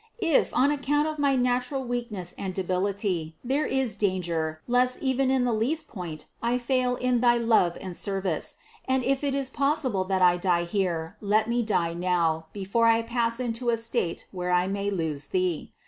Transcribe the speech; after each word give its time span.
If, 0.17 0.51
on 0.55 0.71
account 0.71 1.07
of 1.07 1.19
my 1.19 1.35
natural 1.35 1.83
weakness 1.83 2.33
and 2.35 2.55
debility, 2.55 3.35
there 3.43 3.67
is 3.67 3.95
danger 3.95 4.59
lest 4.67 4.99
even 4.99 5.29
in 5.29 5.45
the 5.45 5.53
least 5.53 5.87
point 5.87 6.25
I 6.41 6.57
fail 6.57 6.95
in 6.95 7.19
thy 7.19 7.37
love 7.37 7.77
and 7.79 7.95
service, 7.95 8.55
and 8.87 9.03
if 9.03 9.23
it 9.23 9.35
is 9.35 9.51
possible 9.51 10.03
that 10.05 10.23
I 10.23 10.37
die 10.37 10.63
here, 10.63 11.17
let 11.21 11.47
me 11.47 11.61
die 11.61 11.93
now, 11.93 12.47
before 12.51 12.87
I 12.87 13.03
pass 13.03 13.39
into 13.39 13.69
a 13.69 13.77
state 13.77 14.25
where 14.31 14.49
I 14.49 14.65
may 14.65 14.89
lose 14.89 15.27
Thee. 15.27 15.71